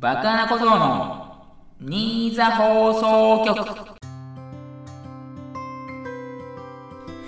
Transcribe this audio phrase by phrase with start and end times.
[0.00, 1.44] バカな小僧の
[1.78, 3.58] 新座放送局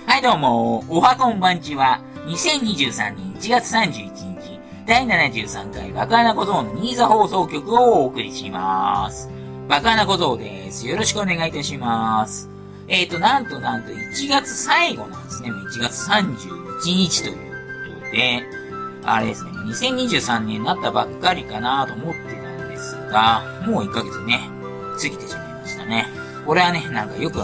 [0.07, 9.29] はいどうも、おはこんばんちは、2023年1月31日、第73回バカな小僧の新座放送局をお送りします。
[9.68, 10.89] バカな小僧です。
[10.89, 12.48] よろしくお願いいたします。
[12.89, 15.50] えーと、なんとなんと1月最後なんですね。
[15.50, 18.43] 1月31日ということで、
[19.04, 22.42] あれですね、2023年になったばっかりかなと思って
[23.13, 24.41] が、もう1ヶ月ね、
[25.00, 26.07] 過ぎてしまいましたね。
[26.46, 27.39] これはね、なんかよく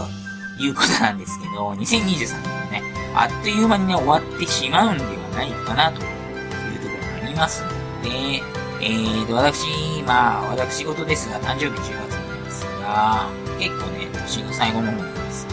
[0.59, 2.83] 言うことなんですけど、2023年はね、
[3.15, 7.69] あっという間にね、終わってしまうんではないかなというところがありますの
[8.03, 8.43] で、
[8.81, 9.67] えーと、私、
[10.05, 13.29] まあ、私事ですが、誕生日10月なんですが、
[13.59, 15.47] 結構ね、年の最後の方なんです。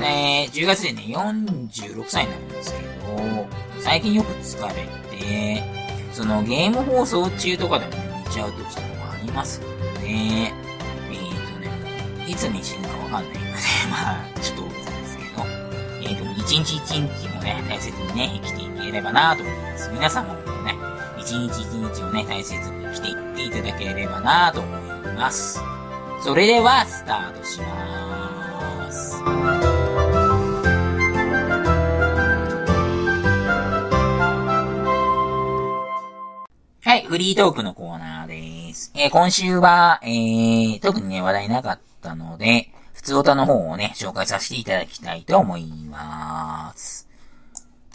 [0.00, 3.48] で、10月でね、46歳になるんですけど、
[3.80, 4.74] 最近よく疲れ
[5.10, 5.62] て、
[6.12, 8.93] そのゲーム放送中とかでもね、寝ちゃう時とか
[9.24, 9.66] りますの
[10.00, 10.50] で、えー
[11.54, 11.70] とね、
[12.26, 13.40] いつに死ぬかわかんないので、
[13.90, 15.46] まあ、ちょっと大げさですけど、
[16.02, 19.90] えーと、一日一日もね、大切にね、生きていければなと思います。
[19.90, 20.74] 皆さんもね、
[21.18, 24.80] 一日一日をね、大切に生きていっていただければなと思い
[25.16, 25.60] ます。
[26.22, 29.22] それでは、スタートしまーす。
[36.86, 37.93] はい、フリートークのコーナー。
[38.96, 47.08] えー今週は、えー、特にね、話題なかったので、普通歌の方をね、紹介させていただきたいと思います。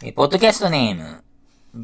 [0.03, 1.23] えーポッドキャストネーム、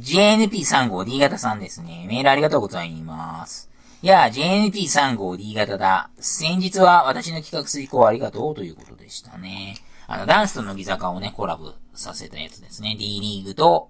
[0.02, 2.06] JNP35D 型さんですね。
[2.10, 3.70] メールありがとうございます。
[4.02, 6.10] いや、JNP35D 型だ。
[6.20, 9.78] 先日は私の企画遂行ありがとうということでしたね。
[10.08, 12.98] あの、ダンスと乃木坂をね、コラボさせたやつですね。
[13.00, 13.88] D リーグと、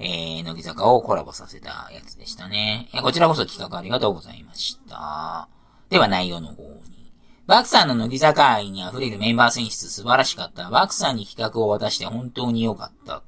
[0.00, 2.88] えー、乃木坂をコラボさせたやつでしたね。
[3.02, 5.48] こちらこそ企画ありがとうございました。
[5.90, 7.12] では内容の方に。
[7.46, 10.68] バクさんの乃木坂愛に溢れるメンバー選出素晴らしかった。
[10.70, 13.22] バクさんに企画を渡して本当に良かった。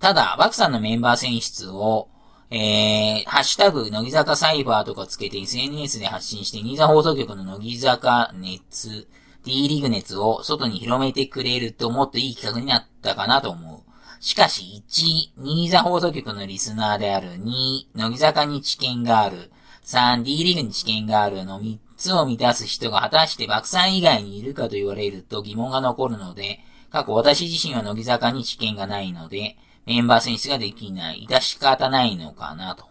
[0.00, 2.08] ただ、バクさんのメンバー選出を、
[2.50, 9.06] えー、ハッシュタグ、乃木坂サイバーとかつけて SNS で発信して、ニザ放送局の乃木坂熱、
[9.44, 13.91] D リーグ熱を外に広めてくれるともっといい企画になったかなと思う。
[14.22, 17.30] しかし、1、ニーザ放送局のリスナーである。
[17.30, 19.50] 2、乃木坂に知見がある。
[19.84, 29.56] 3、D リーグに知見があるの3つを満たす人が果たして爆散以外にいるかと言われると疑問が残るので、過去私自身は乃木坂に知見がないので、
[29.86, 31.26] メンバー選出ができない。
[31.28, 32.84] 致し方ないのかなと。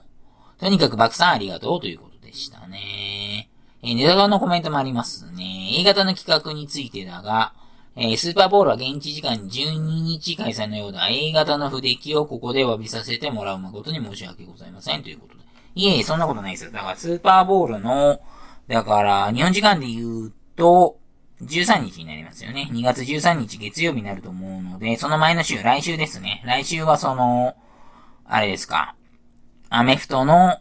[0.59, 3.49] とにかく爆散ありがとうということでしたね。
[3.83, 5.77] えーネタ側のコメントもありますね。
[5.79, 7.53] A 型の企画についてだが、
[7.95, 11.07] えースーパーボールは現地時間12日開催のようだ。
[11.09, 15.03] A 型の不出来をここで詫びさせてもらう誠に申し訳ございません。
[15.03, 15.41] ということで。
[15.75, 16.71] いえいえ、そんなことないですよ。
[16.71, 18.21] だから、スーパーボールの、
[18.67, 20.97] だから、日本時間で言うと、
[21.41, 22.69] 13日になりますよね。
[22.71, 26.41] 2月13日月曜日になると思うので、その前の週、来週ですね。
[26.45, 27.55] 来週はその、
[28.25, 28.95] あれですか。
[29.69, 30.59] アメフトの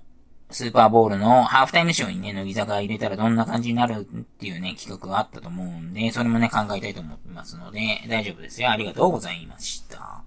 [0.51, 8.71] スーパーボールのハーフタイムショーにね、乃木坂入れたらどんな感じになるっていうね、企画があったと思うんで、それもね、考えたいと思ってますので、大丈夫ですよ。
[8.71, 10.23] ありがとうございました。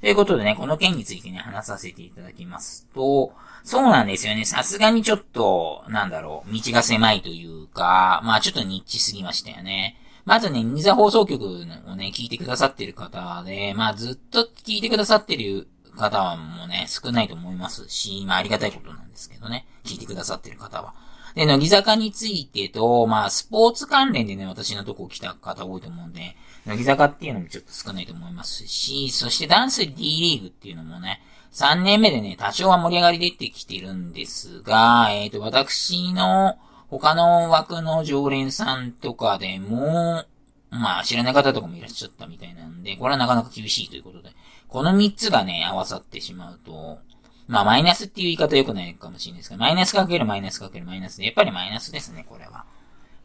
[0.00, 3.32] ということでね、この件についてね、話させていただきますと、
[3.64, 4.44] そうなんですよね。
[4.44, 9.96] さすがにちょっと、なんだろう、道が狭いというか、まあちょっとニッチすぎましたよね。
[10.24, 11.64] まずね、ニザ放送局を
[11.96, 19.66] ね、聞いてくださってる方で、まあずっと聞いてくださってる方はもうね、少ないと思いますし、まあありがたいことなんですけどね。
[19.84, 20.94] 聞いてくださってる方は。
[21.34, 31.20] で、乃木坂についてと、まあスポーツ関連でね、私のとこ来た方多いと思うんで、乃木坂っていうのもちょっと少ないと思いますし、そしてダンス D リーグっていうのもね、
[31.52, 36.58] 3年目でね、多少は盛り上がり出てきてるんですが、えっ、と、私の
[36.88, 40.24] 他の枠の常連さんとかでも、
[40.70, 44.30] まあ知らない方とかもいらっしゃったみたいなんで、これはなかなか厳しいということで、
[44.68, 46.98] この3つがね、合わさってしまうと、
[47.46, 52.64] まあマイナスっていう言い方良くないかもしれないですが、マイナスかけるマイナスかけるマイナスで、やっぱりマイナスですね、これは。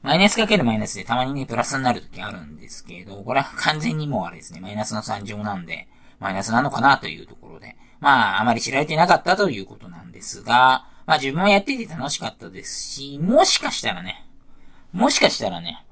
[0.04, 5.88] マイナスかけるマイナスでたまにね、プラスになるときあるんですけど、これは完全にもうあれですね、マイナスの3乗なんで、
[6.20, 14.26] マイナスなのかなというところで、まあ、あまり知られてなかったということなんですが、まあ自分もやってて楽しかったですし、もしかしたらね、
[14.92, 15.86] もしかしたらね、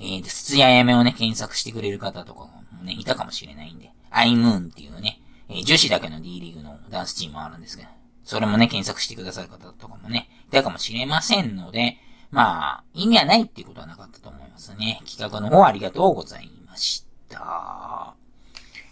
[0.00, 7.88] えーと、筒ややめをね、検索してくれる方とかもね、いたかもしれないんで、アイムーンっていうね、えー女子だけの D リーグのダンスチームもあるんですけど、
[8.24, 11.96] それもね、検索してくださる方とかもね、いたかもしれませんので、
[12.30, 15.00] まあ、意味はないっていうことはなかったと思いますね。
[15.06, 18.14] 企画の方ありがとうございました。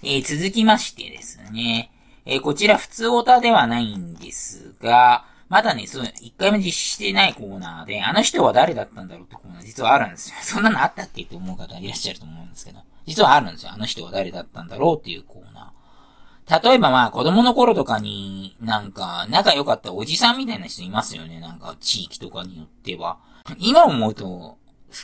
[0.03, 1.91] えー続きましてですね、
[2.25, 10.37] えーこちら普通オタではないんですが、まだね、そう、一回も実施してないコーナーで、あの人は誰だったんだろうってコーナー実はあるんですよ。
[10.43, 12.81] そんなのあったっけって思う方いらっしゃると思うんですけど。
[13.07, 13.71] 実はあるんですよ。
[13.73, 16.69] あの人は誰だったんだろうっていうコーナー。
[16.69, 21.41] 例えばまあ、子供の頃とかに、なんか、仲良かったおじさんみたいな人いますよね。
[21.41, 23.19] なんか、地域とかによっては。
[23.59, 24.59] 今思うと、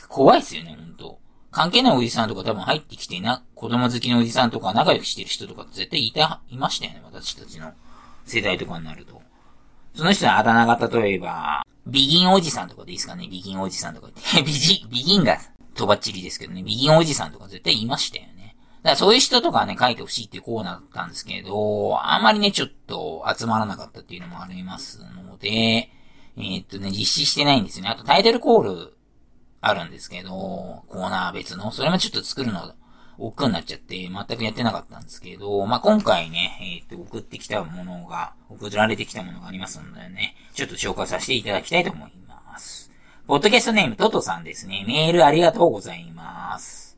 [0.07, 1.19] 怖いっすよね、ほんと。
[1.51, 7.73] 関係ないおじさんとか多分入ってきてな、子供好きのおじさんとか仲良くしてる人とか絶対いた、いましたよね、私たちの
[8.25, 9.21] 世代とかになると。
[9.95, 14.41] その人のあだ名が例えば、ビギンおじさんとかでいいですかね、ビギンおじさんとか言って。
[14.43, 15.37] ビジ、ビギンが
[15.75, 18.55] とばっちりですけどね、ビギンおじさんとか絶対いましたよね。
[18.83, 25.49] だからそういう人とかね、書いてほしいっていうコーナーだったんですけど、あんまりね、ちょっと集まらなかったっていうのもありますので、
[26.37, 27.91] えー、っとね、実施してないんですよね。
[27.91, 28.97] あとタイトルコール
[29.61, 32.73] あるんですけど、コーナー別の、それもちょっと作るの、
[33.17, 42.91] 億劫になっちゃって、全くやってなかったんですけど、まあ、今回ね、えっ、と、送ってきたものが、送られてきたものがありますのでね、ちょっと紹介させていただきたいと思います。
[43.27, 44.83] ポッドキャストネームトトさんですね。
[44.87, 46.97] メールありがとうございます。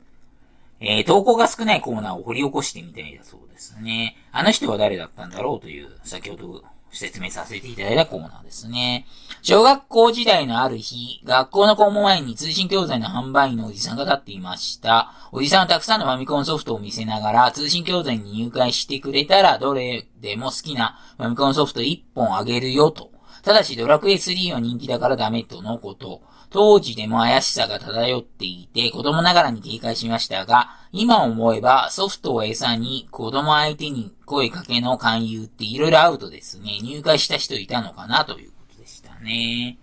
[0.79, 4.17] えー、投稿が少ないコーナーを掘り起こしてみたいだそうですね。
[4.31, 6.63] あの人は誰だったんだろうという、先ほど
[6.95, 9.05] 説明させていただいたコーナーですね。
[9.41, 15.11] 小学校時代のある日、学校の校門前に通信教材の販売員のおじさんが立っていました。
[15.31, 23.11] おじさんはたくさんのファミコンソフトを見せながら、通信教材に入会してくれたら、どれでも好きなファミコンソフト1本あげるよと。
[23.43, 26.21] ただしドラクエ3は人気だからダメとのこと。
[26.55, 36.79] 当時でも怪しさが漂っていて、子供ながらに警戒しましたが、今思えばソフトを餌に子供相手に声かけの勧誘って色々アウトですね。
[36.81, 39.77] 入会した人いたのかなということでしたね。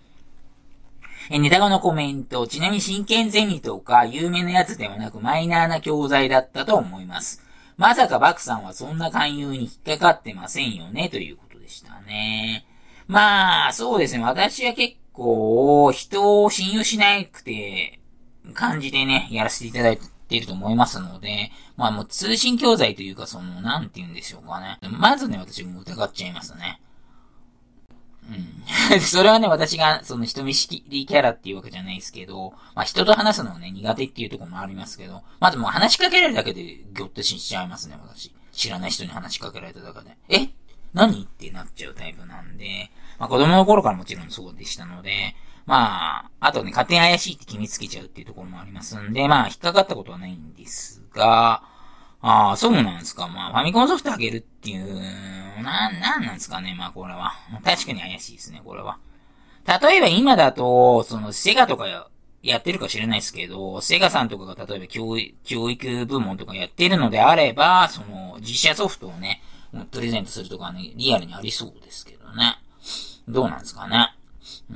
[1.29, 2.47] え、ネタ後のコメント。
[2.47, 7.43] ちなみに真剣ゼミとか有名なやつではなくマイナーな教材だったと思います。
[7.77, 12.65] まさかバクさんはそんな勧誘に引っかかってませんよね、ということでしたね。
[13.07, 14.23] まあ、そうですね。
[14.23, 17.99] 私は結構、人を信用しなくて、
[18.53, 24.79] 感じでね、やらせていただいていると思いますので、まあもう通信教材というか、その、なんて言うんでしょうかね。
[24.89, 26.81] まずね、私も疑っちゃいますね。
[28.91, 28.99] うん。
[28.99, 36.63] それはね、私が、その人見知りキャラっていうわけじゃないですけど、まあ人と話すのね、苦手っていうところもありますけど、まずもう話しかけられるだけで、
[36.93, 38.33] ぎょっとしちゃいますね、私。
[38.51, 40.17] 知らない人に話しかけられただけで。
[40.29, 40.49] え？
[40.93, 41.23] 何？
[41.23, 51.63] ってなっちゃうタイプなんで、まあ子供の頃からもちろんそうでしたので、まあ、あとね、勝手に怪しいって決めつけちゃうっていうところもありますんで、まあ、引っかかったことはないんですが、
[52.21, 53.27] ああ、そうなんですか。
[53.27, 54.95] まあ、ファミコンソフトあげるっていう、
[55.61, 57.33] な、なんなんですかね、まあ、これは。
[57.63, 58.97] 確かに怪しいですね、これは。
[59.65, 61.85] 例えば今だと、その、セガとか
[62.41, 69.41] やってるか知らないですけど、セガさんとかが例えば教育、教育部門とかやってるのであれば、その、実写ソフトをね、
[69.91, 72.62] プレゼントするとかね、リアルにありそうですけどね。
[73.27, 74.15] どうなんですかね。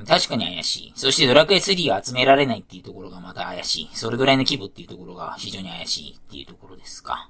[0.07, 0.93] 確かに怪しい。
[0.95, 3.89] そしてドラクエ3を集められないっていうところがまた怪しい。
[3.93, 7.29] それぐらいの規模っていうところが非常に怪しいっていうところですか。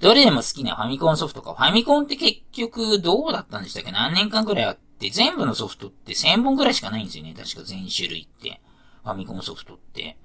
[0.00, 1.54] どれでも好きなファミコンソフトか。
[1.54, 3.92] ファミコンって結局どうだったんでしたっけ？
[3.92, 7.34] 何年間くらいあって、全部のソフトって1000本くらいしかないんですよね。
[7.36, 8.60] 確か全種類って。
[9.04, 10.16] ファミコンソフトって。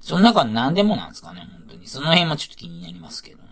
[0.00, 1.86] その中何でもなんですかね、本当に。
[1.86, 3.48] その辺もちょっと気になりますけどね。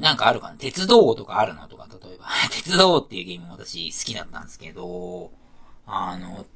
[0.00, 0.56] なんかあるかな？
[0.56, 1.68] 鉄道とかあるの？
[1.68, 2.26] とか、例えば。
[2.50, 5.30] 鉄道っていうゲームも私好きだったんですけど、
[5.86, 6.46] あの、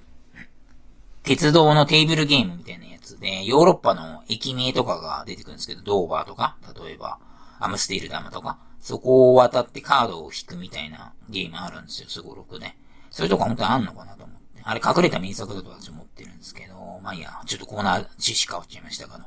[1.23, 7.19] 鉄道のテーブルゲームみたいなやつで、ヨーロッパの駅名とかが出てくるんですけど、ドーバーとか、例えば、
[7.61, 12.77] アムステルダムとか、そこを渡ってカードを引くみたいなゲームあるんですよ、すごろくで。
[13.11, 14.61] それとか本当にあんのかなと思って。
[14.63, 19.25] あれ隠れた名作だと私思ってるんですけど、まあいいや、ちょっとコーナー知識変わっちゃいましたけど。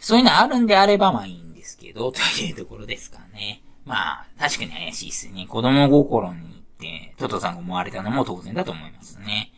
[0.00, 3.60] そういうのあるんであればまあいいんですけど、というところですかね。
[3.84, 5.46] まあ、確かに怪しいっすね。
[5.48, 9.52] 子供心に行って、トトさんが思われたのも当然だと思いますね。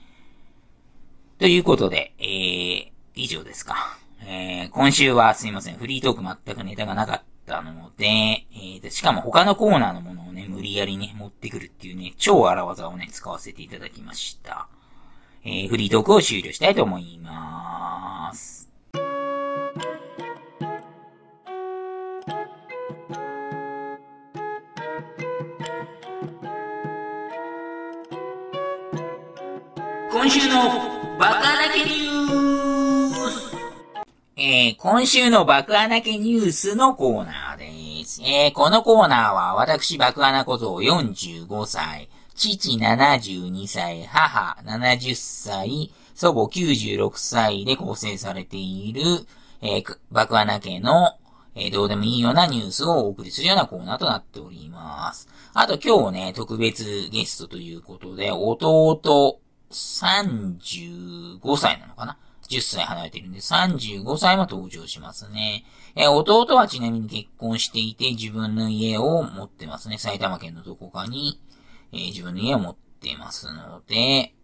[1.39, 3.99] ということで、えー、以上ですか。
[4.27, 14.69] えー、今週はすいません、フリートーク全くネタがなかったので、えー、しかも他のコーナーのものをね、無理やりね、持ってくるっていうね、超荒技をね、使わせていただきました。
[15.45, 18.58] えー、フリートークを終了したいと思います。
[30.21, 30.65] 今週の
[31.17, 33.55] バカだけニュース
[34.37, 38.21] えー、今週の爆穴家ニュースのコーナーです。
[38.25, 49.03] えー、このコーナーは私爆穴小僧45歳、父72歳、母70歳、祖母96歳で構成されている、
[49.63, 51.13] えー、爆穴家の、
[51.55, 55.29] えー、どうでもいいようなニュースをお送りするようなコーナーとなっております。
[55.55, 59.39] あと今日ね、特別ゲストということで、弟
[59.71, 65.65] 35歳なのかな ?10 歳離れてるんで、35歳も登場しますね。
[65.95, 69.99] え、弟はちなみに結婚していて、自分の家を持ってますね。
[69.99, 71.41] 埼玉県のどこかに、
[71.93, 74.35] えー、自分の家を持ってますので、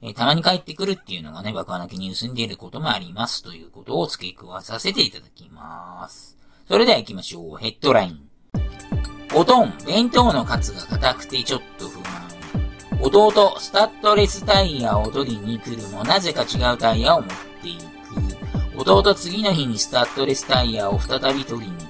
[0.00, 6.36] えー、たまに帰ってくるっていうのがね、爆破なきニュースに出ることもありますということを付け加えさせていただきます。
[6.68, 7.56] それでは行きましょう。
[7.56, 8.28] ヘッドライン。
[9.34, 12.27] おとん、弁当のカツが硬くてちょっと不満。
[13.00, 17.30] 弟、スタッドレスタイヤを取りに来るもなぜか違うタイヤを持っ
[17.62, 17.78] てい
[18.74, 18.80] く。
[18.80, 21.88] 弟、次の日にスタッドレスタイヤを再び取りに来る。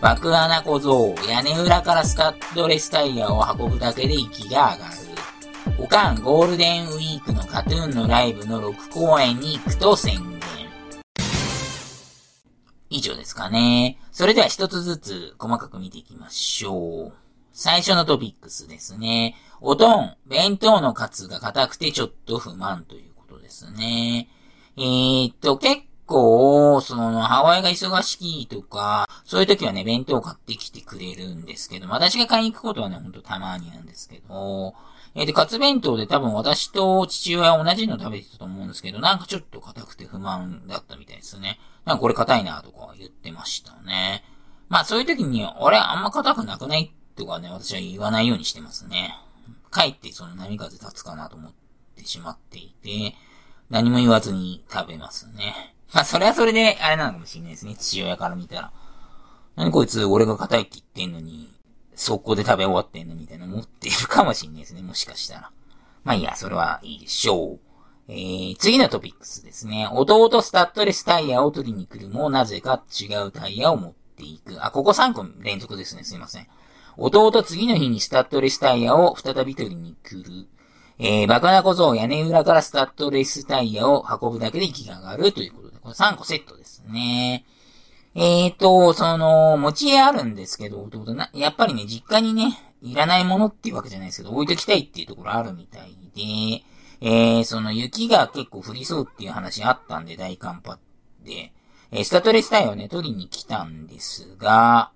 [0.00, 5.10] 爆穴小僧、屋根裏からスタッドレスタイヤを運ぶだけで息が上がる。
[5.78, 10.40] おかんゴールデンウィークのカトゥーンのライブの6公演に行くと宣言。
[12.90, 13.98] 以上ですかね。
[14.10, 17.12] それでは一つずつ細かく見ていきましょう。
[17.52, 19.36] 最初のトピックスですね。
[19.62, 24.28] おとん、弁当のカツが硬くてちょっと不満ということですね。
[24.76, 34.74] えー、っと、結構、その、母親が忙しいとか、そういう時はね、弁当を買ってきてくれるんですけど、私が買いに行くことはね、ほんとたまになんですけど、
[35.14, 41.58] えー、で、カツ弁当で多分私と父親は同じの食べてたと思うんですけど、なんかちょっと硬くて不満だったみたいですね。
[41.84, 44.24] なんかこれ硬いなとか言ってましたね。
[44.68, 49.14] まあそういう時に、俺あんま硬くなくないとかね、私は言わないようにしてますね。
[49.72, 51.52] 帰ってその波風立つかなと思っ
[51.96, 53.14] てしまっていて、
[53.68, 55.74] 何も言わずに食べますね。
[55.92, 57.74] まあそれはそれであれなのかもしれないですね。
[57.76, 58.72] 父親から見たら。
[59.56, 61.52] 何こいつ俺が硬いって言ってんのに、
[61.94, 64.82] 速攻で食べ終わってんのみたいな思ってるかもしんないですね。
[64.82, 65.50] もしかしたら。
[66.04, 67.60] まあいいや、それはいいでしょう。
[68.08, 69.88] えー、次のトピックスですね。
[69.92, 74.64] 弟スタッドレスタイヤを取りに来るも、なぜか違うタイヤを持っていく。
[74.64, 76.02] あ、ここ3個連続ですね。
[76.02, 76.48] すいません。
[76.96, 80.46] 弟次の日にスタッドレスタイヤを再び取りに来る。
[80.98, 87.46] えー、バカな小僧屋根裏からスタッドレスタイヤを運ぶだけで息が上がるということで、これ3個セットですね。
[88.14, 96.64] えーと、その、持ち家あるんですけど、弟な、やっぱりね、実家にね、いらないものっていうわけじゃないですけど、置いときたいっていうところあるみたいで、
[97.00, 100.78] えー、その雪が結構降りそうっていう話あったんで、大寒波
[101.24, 101.52] で、
[101.92, 104.90] えー、スタッドレスタイヤをね、取りに来たんですが、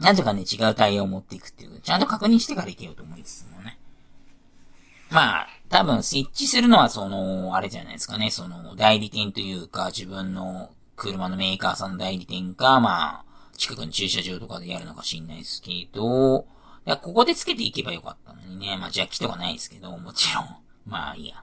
[0.00, 3.78] なぜかね、違うタイヤを持っていくっていう、ちゃんと確認してから行けようと思いつつもね。
[5.10, 13.24] まあ、多分設置するのはその、あれじゃないですかね、その、代理店というか、自分の車のメーカーさんの代理店か、まあ、
[13.56, 16.46] 近くの駐車場とかでやるのか知んないですけど、
[16.86, 18.76] いや、ここでつけていけばよかったのにね。
[18.78, 20.46] まあ、ジャッキとかないですけど、もちろん。
[20.86, 21.42] まあ、いいや。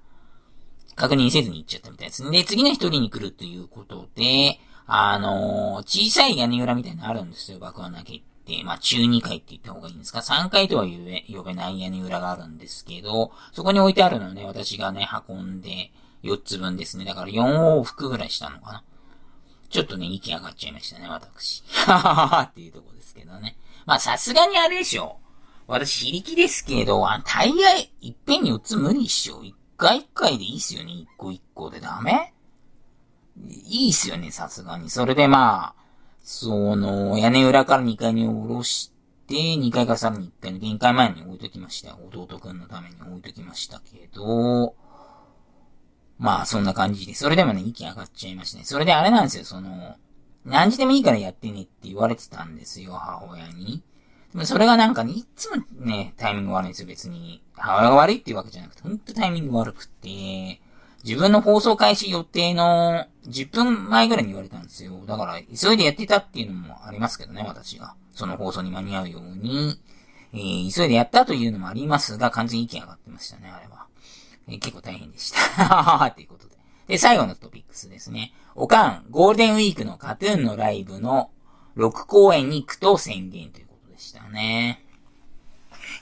[0.96, 8.33] 確認せずに行っちゃったみたいですねで、次の一人に来るということで、あのー、小さい屋根裏みたいなのあるんですよ、爆破投げって。
[8.66, 15.92] まあ、中2階って言った方がいいんですか ?3 階とは言え、呼べない屋根裏があるんですけど、そこに置いてあるのね、私がね、運んで、
[16.24, 17.06] 4つ分ですね。
[17.06, 18.84] だから4往復ぐらいしたのかな。
[19.70, 21.64] ちょっとね、息上がっちゃいましたね、私。
[21.86, 23.58] はははっていうとこですけどね。
[23.86, 25.18] まあ、さすがにあれでしょ。
[25.68, 29.42] 私、非力ですけど、あタイヤ、いっぺんに4つ無理っしょ。
[29.42, 32.34] 1回1回でいいっすよね、1個1個でダメ？
[33.66, 34.90] いいっすよね、さすがに。
[34.90, 35.83] それでまあ、
[36.24, 38.92] その、屋根裏から2階に下ろし
[39.28, 42.00] て、2階からさらに1階の限界前に置いときましたよ。
[42.12, 44.76] 弟くんのために置いときましたけど、
[46.18, 47.14] まあ、そんな感じで。
[47.14, 48.64] それでもね、息上がっちゃいましたね。
[48.64, 49.98] それであれなんですよ、その、
[50.46, 53.84] 何時でもいいからやってねって言われてたんですよ、母親に。
[54.32, 57.44] でもそれがなんかね、いつもね、タイミング悪いんですよ、別に。
[57.54, 60.62] 母親が悪いっていうわけじゃなくて、ほんとタイミング悪くて、
[61.04, 65.02] 自分の放送開始予定の10分前ぐらいに言われたんですよ。
[65.06, 67.96] だから、急いでやってたっていうのもありますけどね、私が。
[68.14, 69.80] その放送に間に合うように、
[70.34, 73.88] えー、急いでやったというのもありますが、完全に意見上がってましたね、あれは。
[74.48, 76.06] えー、結構大変でした。
[76.08, 76.56] っていうことで。
[76.88, 78.34] で、最後のトピックスですね。
[78.56, 81.32] おかん、ゴールデンウィークのカトゥーンのライブの
[81.76, 84.83] 6公演に行くと宣言ということでしたね。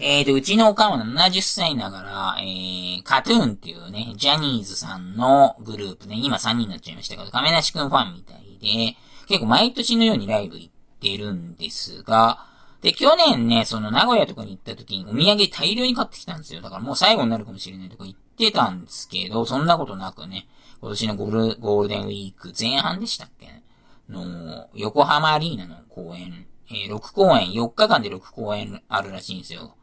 [0.03, 12.47] えーと、うちのおかんは70歳ながら、えー、カトゥーンっていうね、ジャニーズさんのグループで、今3人になっちゃいましたけど、亀梨くんファンみたいで、結構毎年のようにライブ行ってるんですが、
[12.81, 16.61] で、去年ね、その名古屋とかに行った時にお土産大量に買ってきたんですよ。
[16.61, 20.47] だからもう最後になるかもしれないとか言ってたんですけど、そんなことなくね、
[20.81, 23.61] 今年のゴールデンウィーク前半でしたっけ
[24.09, 29.75] の、横浜アリーナの公演、えー、6公演、4日間で6公演あるらしいんですよ。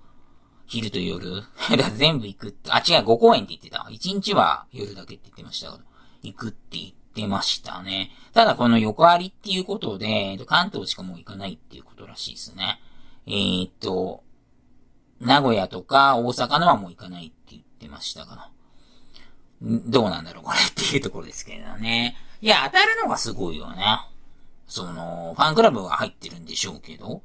[0.69, 1.43] 昼と夜。
[1.97, 3.87] 全部行くって、あ、違う、5公演って言ってた。
[3.91, 5.85] 1日は夜だけって言ってましたけど、
[6.23, 8.11] 行くって言ってましたね。
[8.35, 12.81] ただこの横ありっていうことで、関東しかもう行かないっていうことらしいですね。
[13.27, 14.23] えー、っと、
[15.21, 18.51] 名古屋とか大阪のはもう行かないって言ってましたから。
[19.61, 22.17] どうなんだろうこれっていうところですけどね。
[22.41, 24.01] いや、当たるのがすごいよね。
[24.69, 27.23] その、ファンクラブが入ってるんでしょうけど。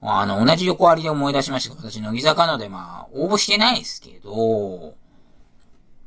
[0.00, 4.94] あの、同じ横ありで思い出しましたけど、私、乃木坂のでまあ、応募してないですけど、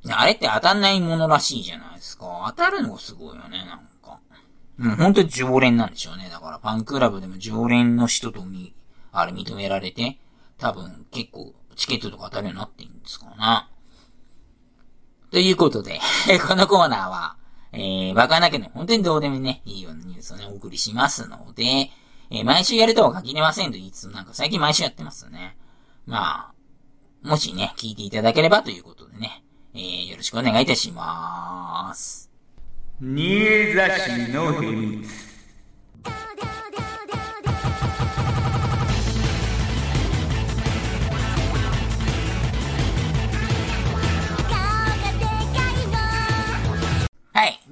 [0.09, 2.45] あれって当たんないものらしいじゃないですか。
[2.55, 4.19] 当たるのがすごいよね、なんか。
[4.77, 6.29] もう本当に常連なんでしょうね。
[6.31, 8.73] だから、ファンクラブでも常連の人とみ、
[9.11, 10.17] あれ認められて、
[10.57, 13.69] 多分結構チケットとか当たるようになってるんですかな。
[15.31, 15.99] ということで、
[16.47, 17.35] このコーナーは、
[17.73, 21.89] えー、バカなけの本当にどうでもね、いいようなニュースをね、お送りしますので、
[22.33, 25.57] えー、毎週やるとは限りませんと言いつつ、なんか最近毎週やってますね。
[26.05, 26.53] ま
[27.23, 32.31] あ、もしね、聞いていただければということでね、えー、よろしくお願いいたします。
[33.01, 35.31] 新座市の秘密。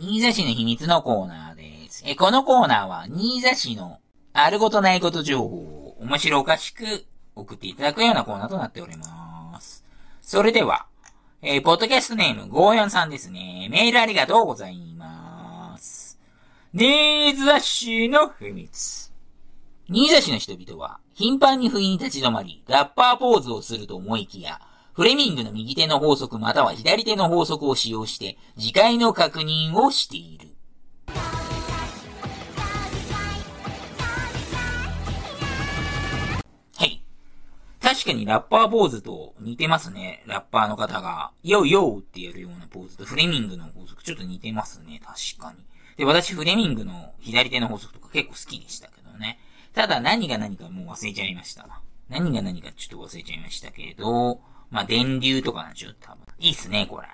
[0.02, 2.04] 新座市の秘密のコーナーです。
[2.06, 4.00] え、このコーナーは、新座市の
[4.44, 7.06] あることないこと情報を面白おかしく
[7.36, 9.84] 送っていただくようなコーナーとなっております。
[10.22, 10.86] それでは、
[11.42, 13.68] えー、ポッドキャストネーム54さんですね。
[13.72, 16.20] メールありがとうございます。
[16.74, 19.12] 新座市の秘密。
[19.90, 24.62] 新座市の人々は、頻繁に不意に立ち止まり、ラッパーポーズをすると思いきや、
[24.94, 30.49] フレミングの右手の法則または左手の法則を使用して、次回の確認をしている。
[37.90, 40.22] 確かにラッパーポーズと似てますね。
[40.28, 45.02] ラッパーの方が、ヨーヨーってやるようなポーズとフレミングの法則ちょっと似てますね。
[45.04, 45.66] 確かに。
[45.98, 49.40] で、私フレミングの左手の法則とか結構好きでしたけどね。
[49.74, 51.82] ただ何が何かもう忘れちゃいました。
[52.10, 56.20] 何が何かちょっと忘れちゃいましたけど、まあ、電流とかなんでしょ多分。
[56.38, 57.08] いいっすね、これ。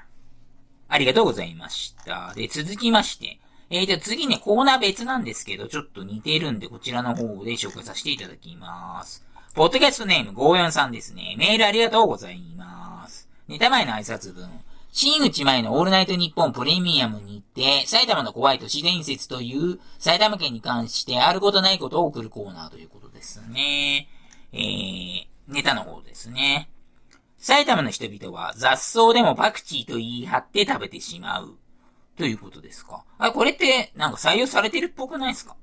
[0.89, 2.34] ありがとうございました。
[2.36, 3.40] で、続きまして。
[3.70, 9.25] えー、じゃ次ね、コーナー別なんですけど、ちょっと似てるんで、こちらの方で紹介させていただきます。
[9.55, 11.35] ポッドキャストネーム54ですね。
[11.37, 13.29] メールありがとうございます。
[13.48, 14.50] ネタ前の挨拶文。
[14.91, 24.09] 新口前のオールナイトニッポンプレミアムに行って、埼玉の怖い都市伝説という埼玉県に関してあることないことを送るコーナーということですね。
[24.51, 26.70] えー、ネタの方ですね。
[27.37, 31.55] 埼玉の人々は雑草でもパクチーと言い張って食べてしまう。
[32.18, 33.05] ということですか。
[33.18, 35.55] あ、これって、なんか採用されてるっぽくないですか？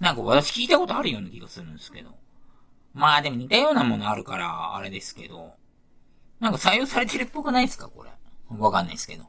[0.00, 2.16] なんか私聞いたことあるような気がするんですけど。
[2.94, 5.54] まあでも似たようなものあるから、あれですけど。
[6.40, 8.10] なんか採用されてるっぽくないですかこれ。
[8.56, 9.24] わかんないですけど。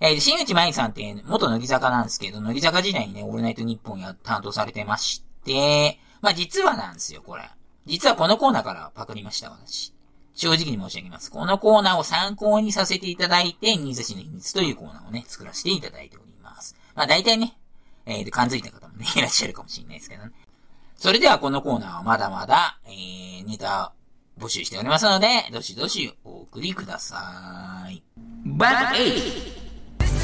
[0.00, 7.42] えー、新内舞さんって元乃木坂なんですけど、乃木坂時代にね、オールナイトニッポンや、担当されてまして、まあ実はなんですよ、これ。
[7.86, 9.92] 実はこのコーナーからパクりました、私。
[10.34, 11.30] 正直に申し上げます。
[11.30, 16.74] このコーナーを参考にさせていただいて、新座市の秘密というコーナーをね、作らせていただいております。
[16.94, 17.56] まあ大体ね、
[18.06, 20.32] えー、感づいた方もね、いらっしゃるかもしれないですけどね。
[21.02, 23.92] それではこのコーナーはまだまだ、えー、ネタ
[24.38, 28.00] 募集しておりますので、どしどしお送りください。
[28.44, 30.22] バック8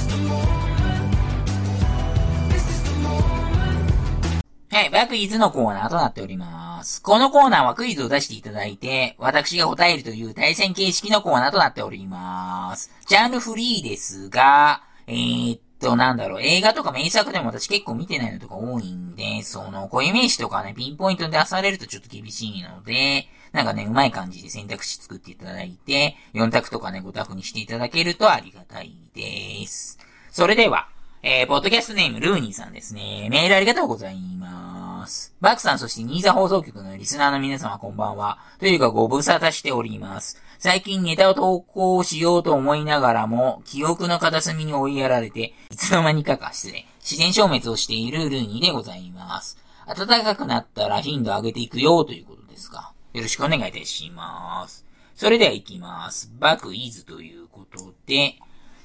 [4.71, 7.03] はい、バクイズのコーナーとなっております。
[7.03, 12.93] このコーナーはクイズを出していただいて、私が答えるという対戦形式のコーナーとなっております。
[13.09, 29.99] ジャンルフリーですが、えー、っと、なんだろう、映画とか名作でも私結構見てないのとか多いんで、その、固有名詞とかね、ピンポイントで出されるとちょっと厳しいので、なんかね、うまい感じで選択肢作っていただいて、4択とかね、5択にしていただけるとありがたいです。
[30.31, 30.89] それでは、
[31.23, 33.29] えー、ポッドキャストネームルーニーさんですね。
[33.31, 35.35] メールありがとうございます。
[35.41, 38.39] バクさん、そしてニーザ放送局のリスナーの皆様こんばんは。
[38.61, 40.41] というかご無沙汰しております。
[40.59, 46.85] 最近ネタを投稿しようと思いながらも、記憶の片隅に追いやられて、いつの間にかか失礼。
[47.01, 49.57] 自然消滅をしているルーニーでございます。
[49.87, 52.93] 暖かくなったら頻度上げていくよということですか。
[53.13, 54.85] よろしくお願いいたします。
[55.15, 56.33] それでは行きます。
[56.41, 58.35] バクイズということで、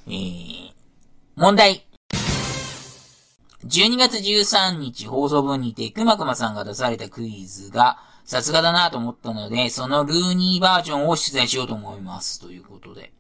[0.07, 0.71] えー、
[1.35, 1.87] 問題。
[3.65, 12.39] 12月13日放送分にて、くまくまさんが出されたクイズが、さすがだなと思ったので、そのルーニーバージョンを出題しようと思います。
[12.39, 13.11] ということで。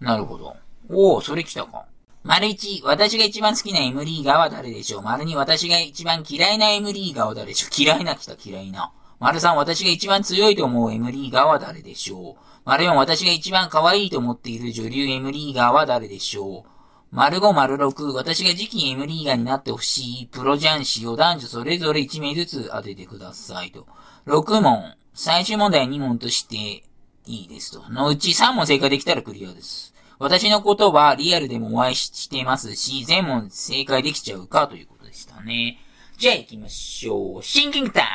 [0.00, 0.56] なるほど。
[0.88, 1.86] おお、それ来たか。
[2.24, 5.02] 丸一、私が一番好きな M リーガーは誰でしょう？
[5.02, 7.70] 丸二、私が一番嫌いな M リーガーは誰でしょう？
[7.76, 8.92] 嫌いな来た嫌いな。
[9.18, 12.42] 丸三、私が一番強いと思う M リーガーは誰でしょう？
[12.64, 16.70] 丸四、私が一番可愛いと思っている女流 M リーガーは誰でしょう？
[17.10, 23.86] 丸5丸6、私が次期 M リーガーになってほしいプロ雀士を男女それぞれ1名ずつ当ててくださいと。
[24.26, 26.84] 6問、最終問題2問として
[27.26, 27.90] いいですと。
[27.90, 29.92] のうち3問正解できたらクリアです。
[30.20, 35.78] 私のことはリアルでもお会いしてますし、全問正解できちゃうかということでしたね。
[36.18, 37.42] じゃあ行きましょう。
[37.42, 38.08] シンキングタイム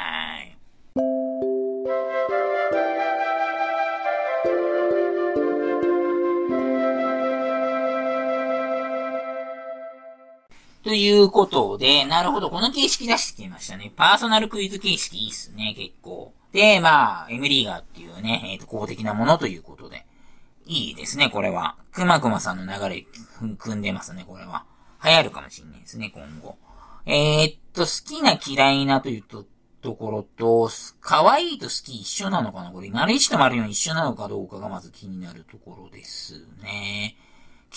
[10.87, 13.91] ということで、なるほど、この形式出してきましたね。
[13.93, 16.31] パーソナルクイズ形式いいっすね、結構。
[16.53, 20.05] で、まあ、エムリーガーっていうね、えっ、ー、と、公的なものということで。
[20.65, 21.75] いいですね、これは。
[21.91, 23.05] くまくまさんの流れ、
[23.57, 24.63] 組んでますね、これは。
[25.03, 26.55] 流行るかもしれないですね、今後。
[27.05, 29.43] えー、っと、好きな嫌いなというと、
[29.81, 30.69] ところと、
[31.01, 32.71] 可愛いと好き一緒なのかな？
[32.71, 37.17] これ、丸1と丸4一緒なのかどうかがまず気になるところですね。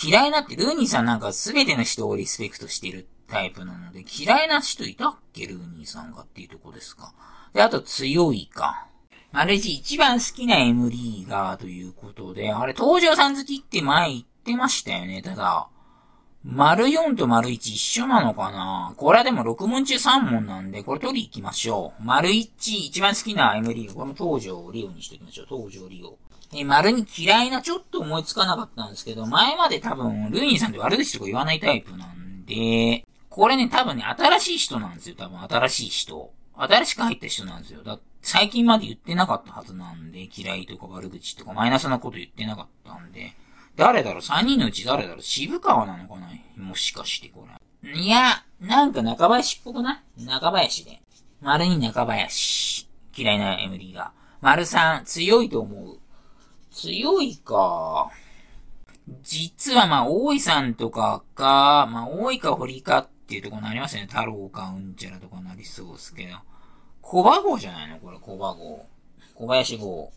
[0.03, 7.13] 嫌いなって、ルーニーさんなんか全ての人をリスペクトしてるタイプなので、嫌いな人いたっけルーニーさんがっていうとこですか。
[7.53, 8.87] で、あと強いか。
[9.31, 15.21] 丸一一番好きな M リーガーということで、あれ、東条さん好きって前言ってましたよね。
[15.21, 15.69] ただ、
[16.43, 22.03] 丸4と丸1一緒なのかなこれはでも6問中3問なんで、これ取り行きましょう。
[22.03, 25.45] 丸1、一番好きな M リーガー、これも東条リオにしときましょう。
[25.47, 26.17] 東条リオ。
[26.53, 35.15] え、丸に嫌いなちょっと思いつかなかったんですけど、前まで多分、ルーニーさんって悪口とか言わないタイプなんで、これね、多分ね、新しい人なんですよ。
[35.17, 36.33] 多分、新しい人。
[36.55, 37.81] 新しく入った人なんですよ。
[37.83, 43.33] だ最近まで言ってなかったはずなんで、嫌いとか悪口とかマイナスなこと言ってなかったんで、
[43.77, 47.47] 誰だろう ?3 人のうち誰だろう渋川なのかなもしかしてこ
[47.81, 47.91] れ。
[47.93, 50.25] いや、なんか中林っぽくない？
[50.25, 51.01] 中林で。
[51.41, 52.87] 丸に中林。
[53.15, 54.11] 嫌いなエムリーが。
[54.41, 55.99] 丸3、強いと思う。
[56.71, 58.11] 強いか。
[59.23, 64.07] 実はまあ、大井さんとかか、まあ、大井か堀かっていうところになりますよね。
[64.09, 66.37] 太郎かうんちゃらとかなりそうですけど。
[67.01, 67.97] 小馬号じゃないの？
[67.97, 68.85] これ、小馬号。
[69.35, 70.11] 小林号。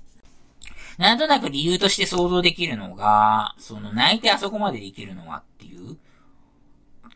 [0.98, 5.96] なんとなく理由として想像できるのが、その泣いてあそこまでできるのはっていう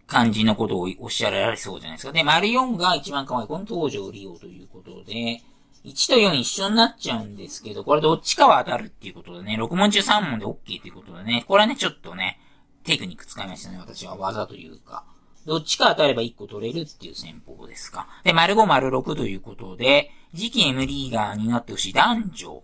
[0.07, 2.13] 感じのことをおっしゃられそうじゃないですか。
[2.13, 3.47] で、丸4が一番可愛い。
[3.47, 5.43] この登場利用ということで、
[5.89, 12.41] 1と4一緒になっちゃうんですけど、これどっちかは当たるっていうことでね、6問中3問で OK っていうことでね、これはね、ちょっとね、
[12.85, 15.05] テクニック使いましたね、私は技というか。
[15.47, 18.07] どっちか当たれば1個取れるっていう戦法ですか。
[18.23, 22.63] で、丸5丸6ということで、次期 M リーガーになってほしい男女。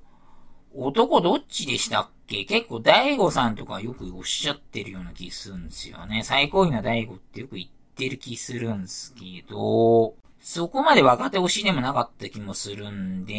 [0.74, 2.44] 男どっちでしたっけ？
[2.44, 6.22] 結構大悟さんとかよくおっしゃってるような気するんですよね。
[6.24, 10.14] 最高位な大悟ってよく言ってる気するんですけど、
[10.46, 13.32] そこまで若手推しでもなかった気もするんで、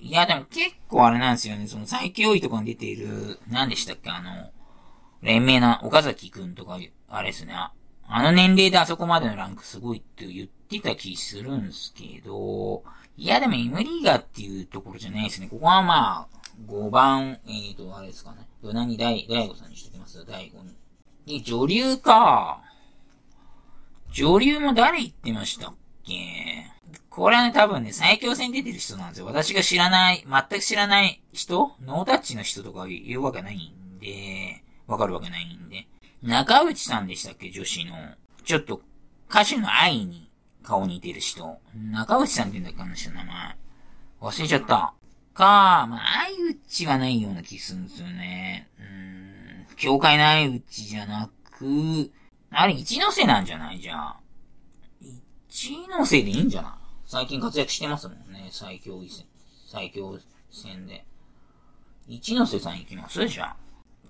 [0.00, 4.50] いやでも結構あれなんですよね、その最強位とかに出ている、何でしたっけ、あの、
[5.20, 6.78] 連名な岡崎くんとか、
[7.10, 7.72] あれですね、あ
[8.22, 12.82] の年齢であそこまでのランクすごいって言ってた気するんですけど、
[13.18, 15.48] いやでも M リーガーっていうところじゃないですね。
[15.50, 18.48] ここはまあ、5番、えーと、あれですかね。
[18.62, 20.74] ヨナニ大、大悟さんにしときます大悟に。
[21.38, 22.62] で、女流か。
[24.10, 25.74] 女流も誰言ってましたっ
[26.06, 26.70] け
[27.10, 29.26] これはね、多分ね、最強戦出てる人なんですよ。
[29.26, 35.86] 私が知らない、全く知らない人ノータッチの人とか言うわけないんで、わかるわけないんで。
[36.22, 37.50] 中内さんでしたっけ？
[37.50, 37.94] 女子の。
[38.44, 38.82] ちょっと、
[39.30, 40.30] 歌手の愛に
[40.62, 41.58] 顔似てる人。
[41.74, 42.82] 中内さんって言うんだっけ？
[42.82, 43.56] あの人の名前。
[44.20, 44.94] 忘れちゃった。
[45.34, 48.68] か、まあ、相内はないような気するんですよね。
[48.78, 52.10] うーん、教会の相内じゃなく、
[52.50, 53.80] あれ一ノ瀬なんじゃない？
[53.80, 54.20] じゃあ。
[55.58, 56.72] 一ノ瀬でいいんじゃない？
[57.06, 58.50] 最近活躍してますもんね。
[58.50, 59.24] 最強戦、
[59.66, 60.18] 最強
[60.50, 61.06] 戦で。
[62.06, 63.26] 一ノ瀬さん行きます？
[63.26, 63.56] じゃあ。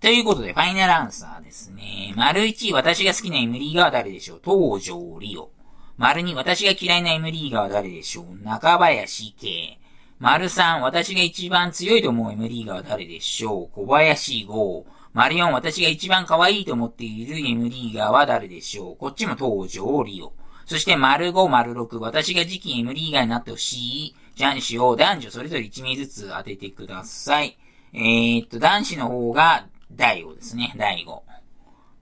[0.01, 2.13] ということで、ファイナルアンサーですね。
[2.17, 4.41] 丸1、私が好きな M リーガーは誰でしょう？
[4.45, 5.51] 東条リオ。
[5.97, 8.45] 丸2、私が嫌いな M リーガーは誰でしょう？
[8.45, 9.79] 中林圭。
[10.19, 13.69] 丸3、私が一番強いと思う M リーガーは誰でしょう？
[13.73, 14.85] 小林剛。
[15.13, 18.97] 丸4、私が一番可愛いと思っている M リーガーは誰でしょう？
[18.97, 20.33] こっちも東条リオ。
[20.67, 27.57] そして丸5、丸6、私が次期 M リーガーになってほしい男子を男女それぞれ1名ずつ当ててください。
[27.95, 30.75] えー、っと、男子の方が大悟ですね。
[30.77, 31.23] 大悟。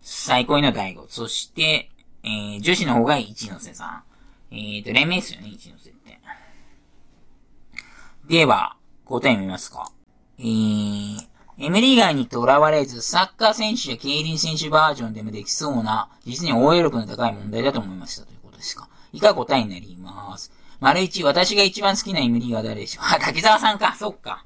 [0.01, 1.07] 最高位の大悟。
[1.09, 1.91] そして、
[2.25, 4.03] えー、女子の方が一ノ瀬さん。
[4.51, 6.19] えー、っと、連名ですよね、一ノ瀬って。
[8.27, 9.93] では、答え見ますか。
[10.39, 11.19] えー、
[11.59, 18.34] M リーガーにとらわれず、サッカー選手や競輪選手バージョンでもできそうな、実に応用力の高い問題だと思いました
[18.65, 18.89] ですか？
[19.13, 20.51] 以下答えになります。
[20.81, 23.05] 丸一、私が一番好きな M リーガ誰でしょう？
[23.15, 24.45] あ、滝沢さんか、そっか。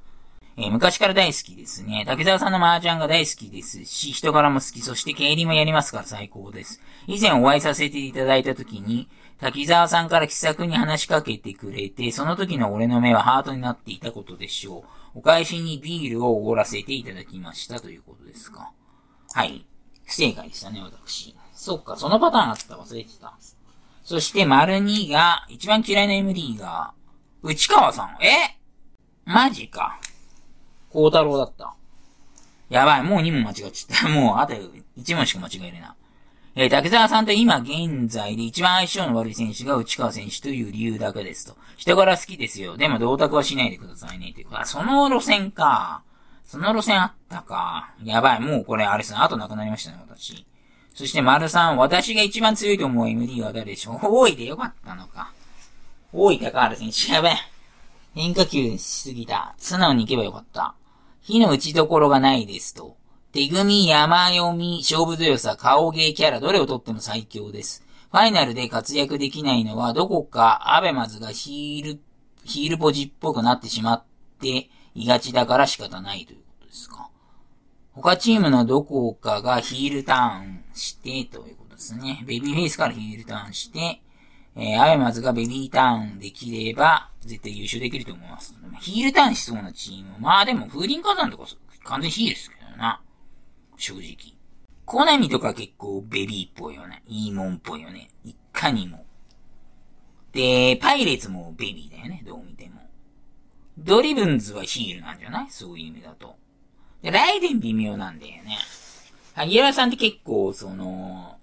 [0.57, 2.03] えー、昔から大好きですね。
[2.05, 6.81] 竹沢さんの麻雀が大好きですし、人柄も好き、そして競輪もやりますから最高です。
[7.07, 9.07] 以前お会いさせていただいた時に、
[9.39, 14.79] 滝沢さんから気さくに話しかけてくれて、その時の俺の目はハートになっていたことでしょ
[15.15, 15.19] う。
[15.19, 18.71] お返しにビールをおごらせていただきましたということですか。
[19.33, 19.65] はい。
[20.05, 21.35] 不正解でしたね、私。
[21.53, 22.75] そっか、そのパターンあった。
[22.75, 23.33] 忘れてた。
[24.09, 26.93] そして、丸2が、一番嫌いな MD が、
[27.43, 28.17] 内川さん。
[28.23, 28.57] え？
[29.23, 29.99] マジか。
[30.89, 31.75] 孝太郎だった。
[32.69, 34.09] やばい、もう2問間違っちゃった。
[34.09, 35.95] もう、あと1問しか間違えるな。
[36.55, 41.55] えー、竹澤さんと今現在で一番相性の悪い選手が内川選手という理由だけですと。
[41.77, 42.77] 人柄好きですよ。
[42.77, 44.31] でも同卓はしないでくださいね。
[44.31, 46.01] っていうか、その路線か。
[46.45, 47.91] その路線あったか。
[48.03, 49.19] やばい、もうこれあれですね。
[49.21, 50.47] あとなくなりましたね、私。
[50.99, 53.99] そして丸さん、私が一番強いと思う MD は誰でしょう？
[54.01, 55.31] 大いでよかったのか。
[56.11, 57.35] 大い高原選手、やべえ。
[58.13, 59.55] 変化球しすぎた。
[59.57, 60.75] 素直に行けばよかった。
[61.21, 62.97] 火の打ちどころがないですと。
[63.31, 67.81] 手組み、山読み、勝負強さ、顔芸キャラ、どれをとっても最強です。
[68.11, 72.01] ファイナルで活躍できないのは、どこかアベマズがヒール、
[72.43, 74.03] ヒールポジっぽくなってしまっ
[74.41, 76.39] ていがちだから仕方ないという。
[78.01, 82.23] 他チームのどこかがヒールターンしてということですね。
[82.25, 84.01] ベビーフェイスからヒールターンして、
[84.55, 88.55] えー、アベマズがベビーターンできれば、絶対優勝できると思います。
[88.81, 90.15] ヒールターンしそうなチーム。
[90.19, 91.45] まあでも、風林火山とか
[91.83, 93.01] 完全ヒールですけどな。
[93.77, 94.15] 正直。
[94.85, 97.03] コナミとか結構ベビーっぽいよね。
[97.05, 98.09] いいもんっぽいよね。
[98.25, 99.05] いかにも。
[100.33, 102.23] で、パイレーツもベビーだよね。
[102.25, 102.81] どう見ても。
[103.77, 105.47] ドリブンズはヒールなんじゃない？
[105.49, 106.35] そういう意味だと。
[107.01, 108.57] で、ライデン微妙なんだよね。
[109.35, 111.37] 萩原さんって結構、その、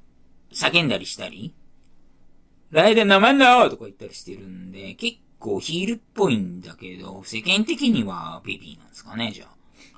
[0.52, 1.54] 叫んだりしたり、
[2.70, 9.46] ライデン生んなとか言ったりしてるんで、結構ヒールっぽいんだけど、世間的にはベビーなんですかね、じゃ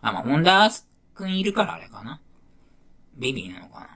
[0.03, 0.11] あ。
[0.11, 0.71] あ、まあ、ホンダ
[1.15, 2.21] くんいるからあれかな。
[3.17, 3.89] ベビーなのかな。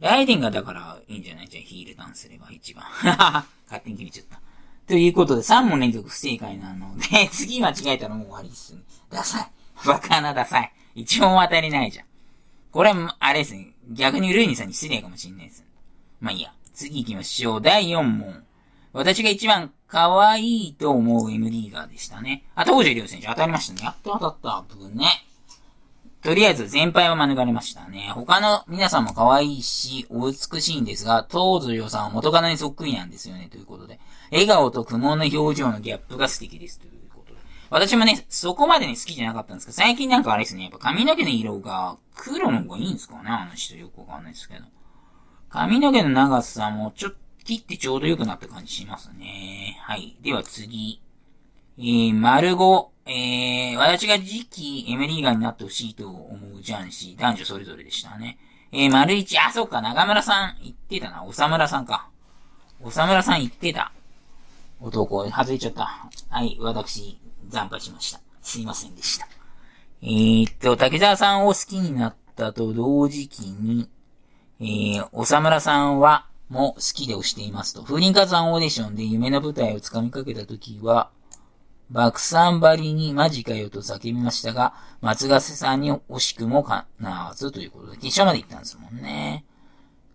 [0.00, 1.48] ライデンがだからいいんじゃない？
[1.48, 2.84] じゃあヒールダンスすれば一番。
[3.00, 4.40] 勝手に決めちゃった。
[4.88, 8.82] ということで3問連続不正解なので、次間違えたらもう終わりですね。
[9.10, 9.46] ダサい。
[9.86, 10.72] バカなダサい。
[10.94, 12.06] 一問当たりないじゃん。
[12.70, 13.74] これ、あれですね。
[13.90, 15.64] 逆にルイニさんに失礼かもしんないです。
[16.20, 16.52] まあいいや。
[16.74, 17.60] 次行きましょう。
[17.60, 18.44] 第4問。
[18.92, 22.44] 私が一番可愛いと思う M リーガーでしたね。
[22.54, 23.82] あ、東條亮選手当たりましたね。
[23.84, 24.74] やっと当たった。
[24.74, 25.06] 部分ね。
[26.22, 28.12] とりあえず全敗は免れましたね。
[28.14, 33.98] 他の皆さんも可愛いし、お美しいんですが、東條さんは元カノにそっくりなんですよね、ということで。
[34.30, 37.01] 笑顔と苦悶の表情のギャップが素敵です、という。
[37.72, 44.64] 私もね、そこまでね、好きじゃなかったんですけど、最近なんかあれですね、やっぱ髪の毛の色が黒の方がいいんですかね、あの人よくわかんないですけど。
[45.48, 49.78] 髪の毛の長さもちょっと切ってちょうど良くなった感じしますね。
[49.80, 50.18] はい。
[50.22, 51.00] では次。
[51.78, 52.86] えー、丸5。
[53.06, 58.38] えー、私が次期エメリーガーになってほしいと思うジャンシー、男女それぞれでしたね。
[58.70, 61.24] えー、丸一、あ、そっか、長村さん言ってたな。
[61.24, 62.10] おさむらさんか。
[62.82, 63.92] おさむらさん言ってた。
[64.78, 66.08] 男、外れちゃった。
[66.28, 67.18] はい、私、
[67.52, 68.20] 惨敗しました。
[68.42, 69.28] すいませんでした。
[70.02, 73.88] えー、っと、竹沢さんを好きになったと同時期に、
[74.60, 77.82] えー、おさむらさんは、も好きで押していますと。
[77.82, 81.10] 風林火山オーディションで夢の舞台をつかみかけた時は、
[81.90, 89.44] 爆散張りにマジかよと叫びましたが、松ヶ瀬さんに惜しくもかなわずということで、決勝まで行ったんですもんね。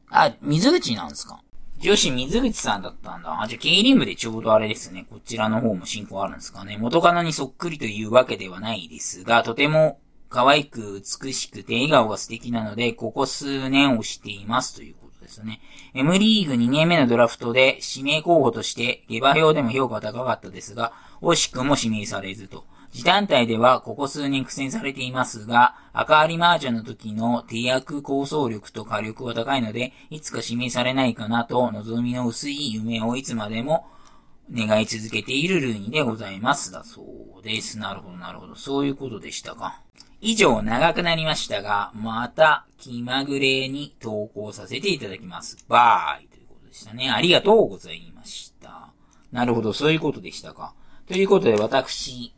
[0.10, 1.40] あ、水口なんですか？
[1.80, 3.42] 女子水口さんだったんだ。
[3.42, 5.06] あ、じゃあ、競輪部でちょうどあれですね。
[5.10, 6.78] こちらの方も進行あるんですかね。
[6.78, 15.62] 元カノにそっくりというわけではないですが、とても可愛く美しくて笑顔が素敵なので、ここ数年をしていますということですね。
[15.94, 22.66] M リーグ2年目のドラフトで指名候補として下馬評でも評価が高かったですが、惜しくも指名されずと。
[22.98, 33.86] 自団体ではここ数年苦戦されていますが、赤有マージャンの時の手役構想力と火力は高いので、いつか指名されないかなと望みの薄い夢をいつまでも
[34.52, 36.72] 願い続けているルーニでございます。
[36.72, 37.04] だそ
[37.40, 37.78] うです。
[37.78, 38.56] なるほど、なるほど。
[38.56, 39.80] そういうことでしたか。
[40.20, 45.64] 以上長くなりましたが、また気まぐれに投稿させていただきます。
[45.68, 47.12] バーイということでしたね。
[47.12, 48.92] ありがとうございました。
[49.32, 50.74] なるほど、そういうことでしたか。
[51.06, 52.34] ということで、私、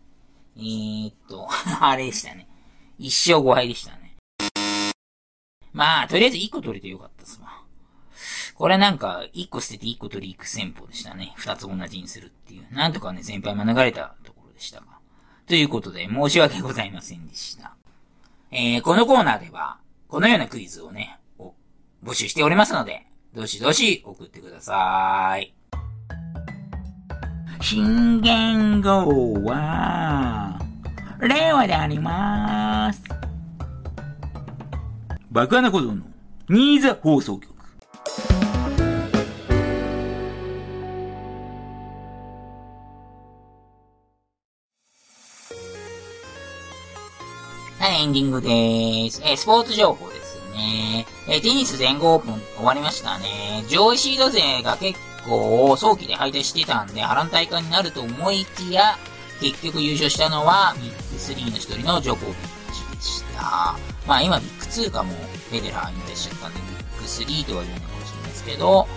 [0.59, 1.47] えー、っと、
[1.79, 2.47] あれでしたね。
[2.97, 4.17] 一生5敗でしたね。
[5.71, 7.63] まあ、とりあえず1個取れてよかったっすわ。
[8.55, 11.33] これなんか、1個捨てて1個取り行く戦法でしたね。
[11.37, 12.73] 2つ同じにするっていう。
[12.73, 14.87] なんとかね、先輩免れたところでしたが。
[15.47, 17.75] ということで、申し訳ございませんでした。
[18.51, 21.19] えー、このコーナーでは、このようなクイズをね、
[22.03, 25.53] 募集しておりますので、どしどし送ってください。
[27.61, 30.57] 新言語は、
[31.19, 33.03] 令和であります。
[35.29, 36.03] 爆穴小僧の
[36.49, 37.53] ニーザ放送局。
[47.77, 48.47] はい、エンディングで
[49.11, 49.21] す。
[49.23, 51.05] えー、スポーツ情報ですね。
[51.27, 53.65] えー、テニス全豪オープン終わりましたね。
[53.67, 54.97] 上位シード勢が結
[55.29, 58.97] 構早期で敗退していたんで、波乱大会になると思いきや、
[59.39, 62.35] 結局優勝したのはビッグ3の一人のジョコビッ
[62.73, 63.77] チでした。
[64.07, 65.13] まあ今ビッグ2かも
[65.49, 68.87] フェデラー引退しちゃったんで、ビッグ3とは言うのかもしれないですけど、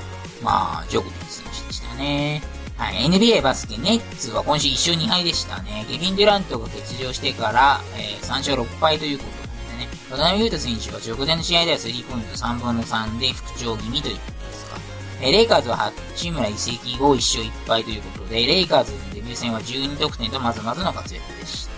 [0.42, 2.42] まあ、ジョコビッチ選手でしたね。
[2.76, 5.86] はい、NBA バスケ、ネッツは今週1勝2敗でしたね。
[5.88, 9.88] ケビン・デュラントが欠場してから、えー、3勝6敗ということなんでね。
[10.10, 14.31] 渡辺裕太選手は直前の試合ではスリーポイント3分の3で復調気味というこ。
[15.22, 21.72] え、レイカーズは八村移籍後1勝1敗ということで、レイカーズのデビュー戦は12得点とまずまずの活躍でした。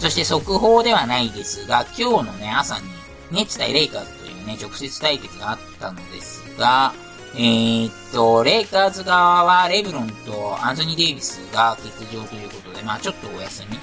[0.00, 2.88] そして速報ではないですが、今日のね、朝に、
[3.30, 6.94] ネッツ対レイカーズというね、直接対決があったのですが、
[7.36, 13.78] えー、っと、レイカーズ側はレブロンとアンソニー・デイビスが欠場ということで、まあちょっとお休み。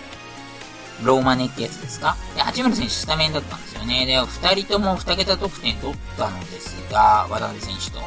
[1.03, 2.15] ローマネってやつですか？
[2.35, 4.05] で、八村選手スタメンだったんですよね。
[4.05, 7.99] で、二人とも二桁得点取ったのですが、渡辺選手と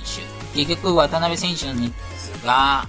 [0.00, 0.64] 手。
[0.64, 2.88] 結局、渡辺選手のネッツが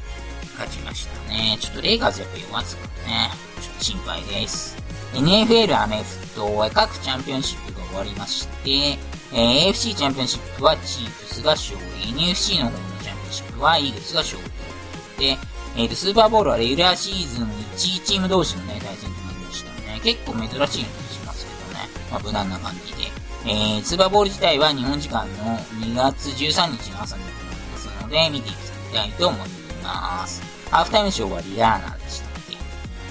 [0.58, 1.58] 勝ちましたね。
[1.60, 3.30] ちょっとレイカーズやっぱ弱すぎてね。
[3.62, 4.78] ちょっと心配です。
[5.14, 8.98] NFL アメフトは各チャンピオンシップが終わりまして、
[9.34, 14.42] えー、AFC チャンピオンシップはチーフスが勝利、NFC の方のチャンピオンシップはイーグルスが勝
[15.18, 15.38] 利で、
[15.78, 20.00] えーと、スーパーボールはレギュラーシーズン1位チーム同士のね、対戦となりましたね。
[20.04, 21.90] 結構珍しいような気しますけどね。
[22.12, 23.21] まあ、無難な感じで。
[23.46, 28.58] えー、スーパーボール自体は日本時間の2月13日の朝に行われますので、見ていき
[28.94, 29.40] たいと思い
[29.84, 30.42] ます。
[30.70, 32.58] ハーフタイムショーはリアーナでしたっけ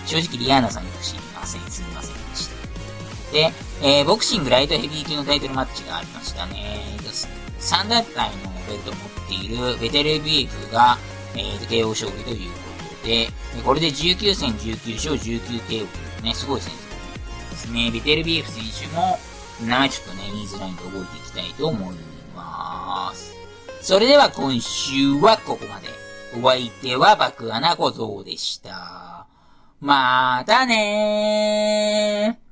[0.06, 1.60] 正直リアーナさんに不思議ません。
[1.62, 3.32] すみませんでした。
[3.32, 6.96] で、えー、ボクシングライトヘビー級のタイトルマッチがありましたね。
[7.60, 10.96] 3団体のベルトを持っているベテルビーフが、
[11.34, 12.56] えー、KO 勝利というこ
[13.02, 13.28] とで、
[13.64, 17.90] これで19戦19勝 19KO というね、すごい戦績ですね。
[17.92, 19.18] ベテルビーフ選手も、
[19.66, 21.96] 名前ちょっとね、言いづらいんで覚えていきたいと思い
[22.34, 23.34] ます。
[23.82, 25.88] それでは今週はここまで。
[26.32, 29.26] お相手は爆穴小僧でした。
[29.80, 32.49] またねー